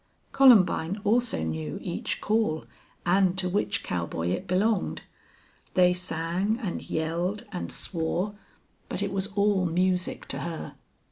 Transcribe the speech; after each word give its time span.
Columbine 0.31 0.99
also 1.03 1.43
knew 1.43 1.77
each 1.79 2.21
call 2.21 2.65
and 3.05 3.37
to 3.37 3.47
which 3.47 3.83
cowboy 3.83 4.29
it 4.29 4.47
belonged. 4.47 5.03
They 5.75 5.93
sang 5.93 6.57
and 6.59 6.81
yelled 6.89 7.45
and 7.51 7.71
swore, 7.71 8.33
but 8.89 9.03
it 9.03 9.11
was 9.13 9.27
all 9.35 9.67
music 9.67 10.27
to 10.29 10.39
her. 10.39 10.73